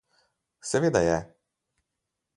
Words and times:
Seveda 0.61 1.01
je. 1.03 1.19